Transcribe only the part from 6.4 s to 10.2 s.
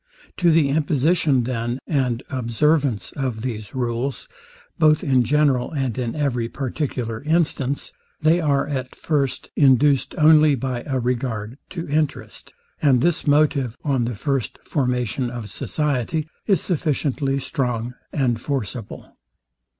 particular instance, they are at first induced